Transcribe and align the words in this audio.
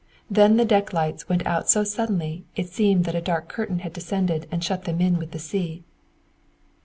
Then 0.31 0.57
the 0.57 0.65
deck 0.65 0.93
lights 0.93 1.29
went 1.29 1.45
out 1.45 1.69
so 1.69 1.83
suddenly 1.83 2.43
it 2.55 2.67
seemed 2.69 3.05
that 3.05 3.13
a 3.13 3.21
dark 3.21 3.47
curtain 3.47 3.81
had 3.85 3.93
descended 3.93 4.47
and 4.49 4.63
shut 4.63 4.85
them 4.85 4.99
in 4.99 5.19
with 5.19 5.29
the 5.29 5.37
sea. 5.37 5.83